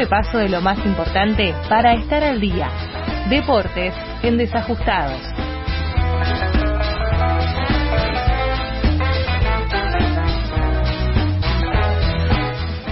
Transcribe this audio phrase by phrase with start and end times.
[0.00, 2.70] repaso de lo más importante para estar al día.
[3.28, 3.92] Deportes
[4.22, 5.20] en Desajustados.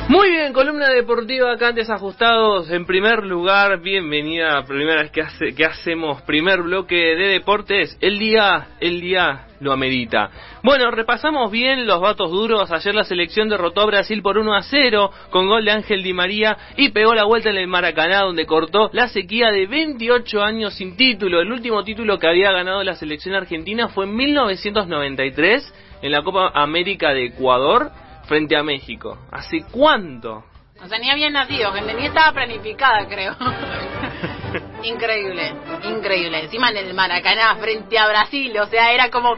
[0.08, 2.70] Muy bien, columna deportiva acá en Desajustados.
[2.70, 7.94] En primer lugar, bienvenida, primera vez que, hace, que hacemos primer bloque de deportes.
[8.00, 10.30] El día, el día lo amerita.
[10.62, 12.72] Bueno, repasamos bien los datos duros.
[12.72, 16.14] Ayer la selección derrotó a Brasil por 1 a 0 con gol de Ángel Di
[16.14, 20.72] María y pegó la vuelta en el Maracaná donde cortó la sequía de 28 años
[20.72, 21.42] sin título.
[21.42, 26.50] El último título que había ganado la selección argentina fue en 1993 en la Copa
[26.54, 27.90] América de Ecuador
[28.28, 29.18] frente a México.
[29.32, 30.44] ¿Hace cuánto?
[30.80, 33.34] O sea, ni había nacido, que ni estaba planificada, creo.
[34.84, 35.52] increíble,
[35.84, 36.44] increíble.
[36.44, 39.34] Encima en el Maracaná, frente a Brasil, o sea, era como...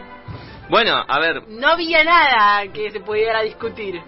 [0.68, 1.48] Bueno, a ver...
[1.48, 4.02] No había nada que se pudiera discutir.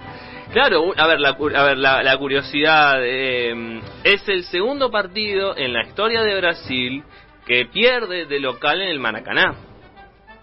[0.53, 5.85] Claro, a ver, la, a ver, la, curiosidad eh, es el segundo partido en la
[5.85, 7.03] historia de Brasil
[7.47, 9.55] que pierde de local en el Maracaná.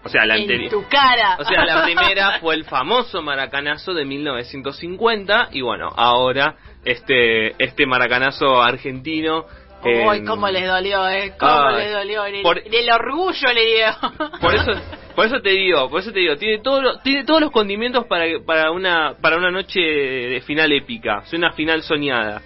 [0.02, 0.70] O sea, la anterior.
[0.70, 1.36] tu cara.
[1.38, 7.86] O sea, la primera fue el famoso maracanazo de 1950 y bueno, ahora este este
[7.86, 9.44] maracanazo argentino
[9.82, 11.32] Uy, cómo les dolió, ¿eh?
[11.38, 12.24] Cómo les dolió.
[12.26, 13.86] El, el orgullo le dio.
[14.40, 14.72] Por eso,
[15.14, 18.26] por eso te digo, por eso te digo, tiene todo, tiene todos los condimentos para,
[18.44, 22.42] para una para una noche de final épica, es una final soñada.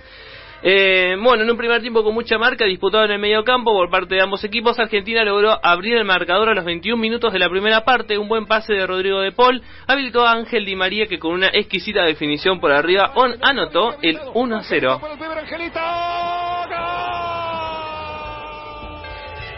[0.67, 3.91] Eh, bueno, en un primer tiempo con mucha marca, disputado en el medio campo por
[3.91, 7.51] parte de ambos equipos, Argentina logró abrir el marcador a los 21 minutos de la
[7.51, 8.17] primera parte.
[8.17, 11.49] Un buen pase de Rodrigo de Paul habilitó a Ángel Di María que con una
[11.49, 15.01] exquisita definición por arriba on anotó el 1 0.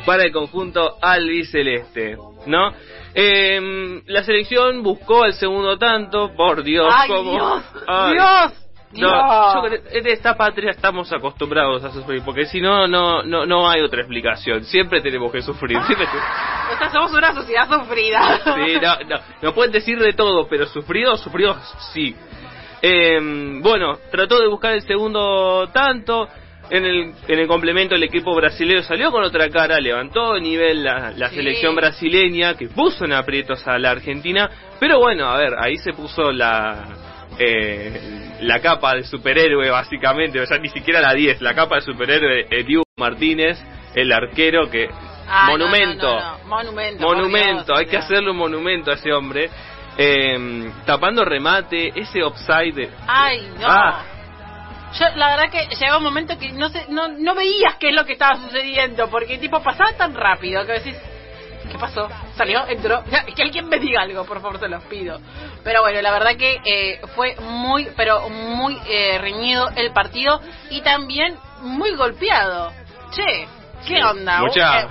[0.04, 2.72] Para el conjunto albiceleste, ¿no?
[3.14, 7.62] Eh, la selección buscó el segundo tanto, por Dios, ¡Ay, Dios!
[8.12, 8.65] ¡Dios!
[8.96, 13.68] No, yo en esta patria estamos acostumbrados a sufrir, porque si no, no, no, no
[13.68, 14.64] hay otra explicación.
[14.64, 15.78] Siempre tenemos que sufrir.
[15.86, 18.40] Siempre o sea, somos una sociedad sufrida.
[18.44, 21.56] Sí, no, no, no pueden decir de todo, pero sufrido, sufrido,
[21.92, 22.14] sí.
[22.82, 23.18] Eh,
[23.62, 26.28] bueno, trató de buscar el segundo tanto.
[26.68, 30.82] En el, en el complemento el equipo brasileño salió con otra cara, levantó de nivel
[30.82, 35.54] la, la selección brasileña que puso en aprietos a la Argentina, pero bueno, a ver,
[35.60, 37.05] ahí se puso la,
[37.38, 41.82] eh, la capa de superhéroe básicamente, o sea, ni siquiera la 10, la capa de
[41.82, 43.58] superhéroe de Diego Martínez,
[43.94, 44.88] el arquero que...
[45.28, 49.50] Ah, monumento, monumento, monumento, hay que hacerle un monumento a ese hombre.
[49.98, 52.90] Eh, tapando remate, ese offside.
[53.08, 53.66] Ay, no.
[53.66, 54.02] Ah.
[54.98, 57.94] Yo, la verdad que llegaba un momento que no, sé, no, no veías qué es
[57.94, 60.96] lo que estaba sucediendo, porque tipo pasaba tan rápido que decís,
[61.76, 62.08] ¿Qué pasó?
[62.36, 62.66] ¿Salió?
[62.66, 63.04] ¿Entró?
[63.34, 65.20] Que alguien me diga algo, por favor, se los pido.
[65.62, 70.80] Pero bueno, la verdad que eh, fue muy, pero muy eh, reñido el partido y
[70.80, 72.72] también muy golpeado.
[73.10, 73.46] Che,
[73.86, 74.40] ¿qué onda?
[74.40, 74.80] Mucha...
[74.80, 74.88] Eh,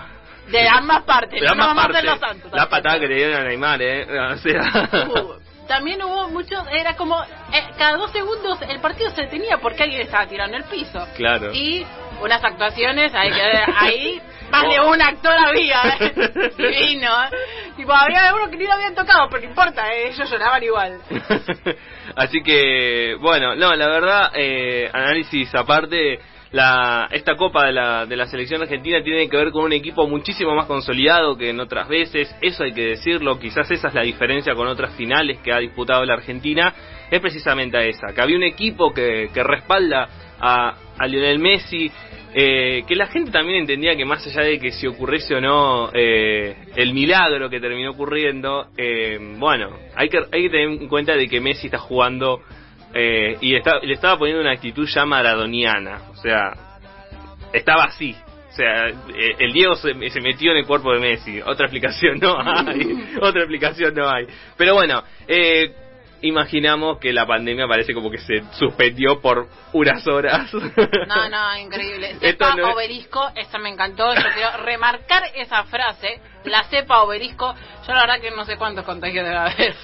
[0.50, 2.03] de ambas partes, de ambas no partes.
[2.03, 2.51] los santos.
[2.53, 4.06] La patada que le dieron a Neymar, ¿eh?
[4.34, 5.07] O sea...
[5.07, 5.34] Uh,
[5.67, 10.02] también hubo muchos, era como, eh, cada dos segundos el partido se detenía porque alguien
[10.02, 11.03] estaba tirando el piso.
[11.16, 11.52] Claro.
[11.52, 11.84] Y
[12.22, 13.31] unas actuaciones, ahí,
[13.75, 14.22] ahí
[14.52, 16.52] más de un actor había, ¿eh?
[16.58, 17.24] divino.
[17.24, 17.30] ¿eh?
[17.76, 20.10] Tipo, había uno que ni lo habían tocado, pero no importa, ¿eh?
[20.10, 21.00] ellos lloraban igual.
[22.16, 26.20] Así que, bueno, no, la verdad, eh, análisis aparte,
[26.52, 30.08] la, esta Copa de la, de la Selección Argentina tiene que ver con un equipo
[30.08, 34.04] muchísimo más consolidado que en otras veces, eso hay que decirlo, quizás esa es la
[34.04, 36.74] diferencia con otras finales que ha disputado la Argentina,
[37.12, 40.08] es precisamente a esa, que había un equipo que, que respalda
[40.40, 41.92] a, a Lionel Messi,
[42.38, 45.90] eh, que la gente también entendía que más allá de que si ocurriese o no
[45.94, 51.16] eh, el milagro que terminó ocurriendo, eh, bueno, hay que, hay que tener en cuenta
[51.16, 52.41] de que Messi está jugando
[52.94, 56.51] eh, y está, le estaba poniendo una actitud ya maradoniana, o sea,
[57.53, 58.13] estaba así.
[58.50, 61.40] O sea, eh, el Diego se, se metió en el cuerpo de Messi.
[61.41, 63.16] Otra explicación no hay.
[63.22, 64.28] Otra explicación no hay.
[64.57, 65.73] Pero bueno, eh,
[66.28, 70.52] imaginamos que la pandemia parece como que se suspendió por unas horas.
[70.53, 72.16] No, no, increíble.
[72.20, 74.14] Cepa no es- obelisco, esa me encantó.
[74.14, 77.53] Yo quiero remarcar esa frase, la cepa obelisco.
[77.88, 79.76] Yo la verdad que no sé cuántos contagios debe haber.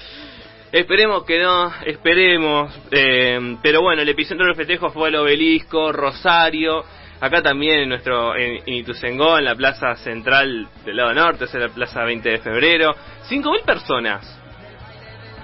[0.72, 2.74] Esperemos que no, esperemos.
[2.90, 6.82] eh, pero bueno, el epicentro del festejo fue el obelisco, Rosario.
[7.20, 11.54] Acá también en nuestro en, en Ituzaingó, en la plaza central del lado norte, es
[11.54, 12.94] la plaza 20 de febrero.
[13.30, 14.41] 5.000 personas,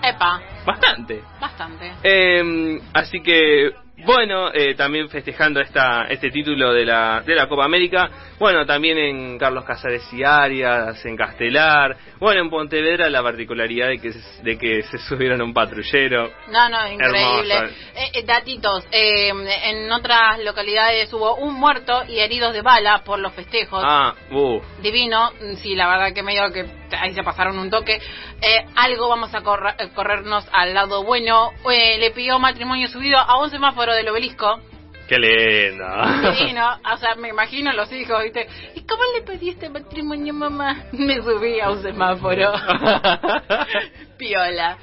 [0.03, 1.23] Epa, bastante.
[1.41, 1.93] bastante.
[2.03, 3.71] Eh, así que,
[4.05, 8.09] bueno, eh, también festejando esta, este título de la, de la Copa América.
[8.39, 11.97] Bueno, también en Carlos Casares y Arias, en Castelar.
[12.21, 16.31] Bueno, en Pontevedra la particularidad de que, se- de que se subieron a un patrullero.
[16.49, 17.55] No, no, increíble.
[17.97, 18.87] Eh, eh, datitos.
[18.93, 19.31] Eh,
[19.65, 23.83] en otras localidades hubo un muerto y heridos de bala por los festejos.
[23.85, 24.61] Ah, uh.
[24.81, 28.01] Divino, sí, la verdad que medio que ahí se pasaron un toque.
[28.41, 31.51] Eh, algo vamos a correr- eh, corrernos al lado bueno.
[31.71, 34.61] Eh, le pidió matrimonio subido a un semáforo del obelisco.
[35.09, 35.87] Qué lindo.
[36.33, 38.47] Divino, o sea, me imagino los hijos, ¿viste?
[38.75, 40.85] ¿Y cómo le pediste matrimonio, mamá?
[40.93, 42.53] Me subí a un semáforo.
[44.19, 44.77] Piola.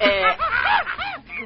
[0.00, 0.22] Eh,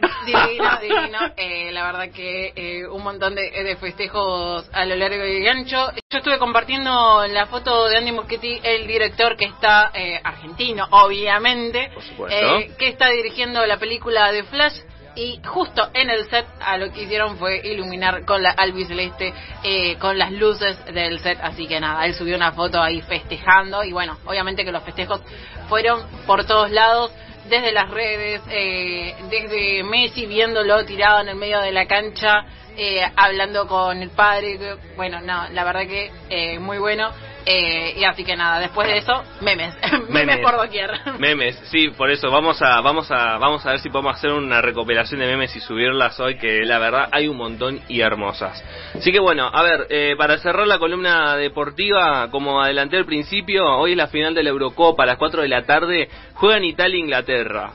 [0.26, 1.18] divino, divino.
[1.36, 5.90] Eh, la verdad que eh, un montón de, de festejos a lo largo y ancho.
[6.10, 11.90] Yo estuve compartiendo la foto de Andy Muschietti, el director que está eh, argentino, obviamente,
[12.16, 14.80] Por eh, que está dirigiendo la película de Flash.
[15.16, 19.32] Y justo en el set a lo que hicieron fue iluminar con la albiceleste,
[19.62, 21.38] eh, con las luces del set.
[21.40, 23.84] Así que nada, él subió una foto ahí festejando.
[23.84, 25.20] Y bueno, obviamente que los festejos
[25.68, 27.12] fueron por todos lados
[27.48, 32.46] desde las redes, eh, desde Messi viéndolo tirado en el medio de la cancha,
[32.76, 34.58] eh, hablando con el padre.
[34.96, 37.10] Bueno, no, la verdad que eh, muy bueno.
[37.46, 39.74] Eh, y así que nada, después de eso, memes.
[40.08, 40.38] memes, Memes.
[40.38, 40.90] por doquier.
[41.18, 44.62] Memes, sí, por eso vamos a vamos a vamos a ver si podemos hacer una
[44.62, 48.64] recopilación de memes y subirlas hoy que la verdad hay un montón y hermosas.
[48.94, 53.64] Así que bueno, a ver, eh, para cerrar la columna deportiva, como adelanté al principio,
[53.76, 56.96] hoy es la final de la Eurocopa a las 4 de la tarde, juegan Italia
[56.96, 57.72] e Inglaterra.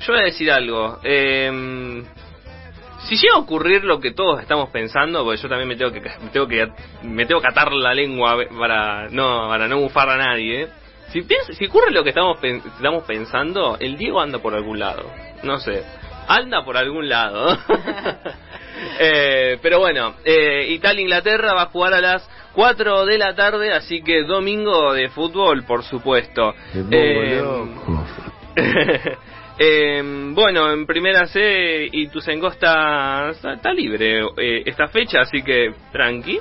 [0.00, 2.02] Yo voy a decir algo, eh,
[3.06, 6.00] si llega a ocurrir lo que todos estamos pensando, porque yo también me tengo que
[6.00, 6.68] me tengo que
[7.02, 10.62] me tengo que atar la lengua para no para no bufar a nadie.
[10.62, 10.68] ¿eh?
[11.12, 15.10] Si piensa- si ocurre lo que estamos estamos pensando, el Diego anda por algún lado.
[15.42, 15.84] No sé,
[16.26, 17.56] anda por algún lado.
[19.00, 23.72] Eh, pero bueno, eh, Italia Inglaterra va a jugar a las 4 de la tarde,
[23.72, 26.54] así que domingo de fútbol, por supuesto.
[29.58, 35.72] Eh, bueno, en primera C Ituzaingó está, está, está libre eh, esta fecha, así que
[35.90, 36.38] tranqui.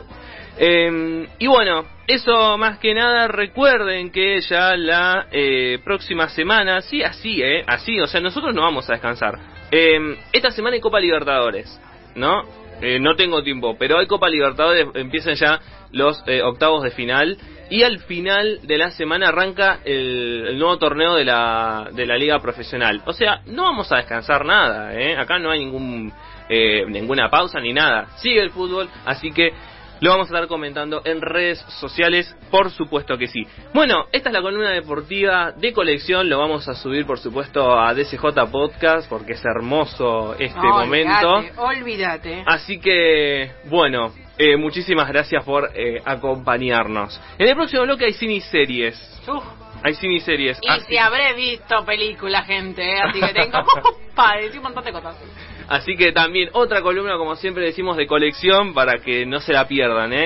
[0.60, 7.04] Eh, y bueno, eso más que nada recuerden que ya la eh, próxima semana, sí,
[7.04, 9.38] así, eh, así, o sea, nosotros no vamos a descansar.
[9.72, 11.80] Eh, esta semana hay Copa Libertadores,
[12.16, 12.44] ¿no?
[12.82, 15.60] Eh, no tengo tiempo, pero hay Copa Libertadores, empiezan ya
[15.92, 17.38] los eh, octavos de final
[17.70, 22.18] y al final de la semana arranca el, el nuevo torneo de la, de la
[22.18, 23.02] liga profesional.
[23.06, 25.18] O sea, no vamos a descansar nada, ¿eh?
[25.18, 26.14] acá no hay ningún
[26.50, 28.08] eh, ninguna pausa ni nada.
[28.18, 29.52] Sigue el fútbol, así que
[30.00, 33.46] lo vamos a estar comentando en redes sociales, por supuesto que sí.
[33.74, 37.94] Bueno, esta es la columna deportiva de colección, lo vamos a subir por supuesto a
[37.94, 41.44] DCJ Podcast porque es hermoso este momento.
[41.58, 42.44] Olvídate.
[42.46, 47.20] Así que, bueno, eh, muchísimas gracias por eh, acompañarnos.
[47.40, 49.22] En el próximo bloque hay cine y series.
[49.28, 49.44] Uf.
[49.84, 50.60] Hay cine y series.
[50.62, 53.00] Y así, si habré visto película, gente, ¿eh?
[53.00, 53.64] así que tengo
[54.16, 55.16] para decir un montón de cosas.
[55.68, 59.68] Así que también otra columna, como siempre decimos, de colección para que no se la
[59.68, 60.26] pierdan, ¿eh?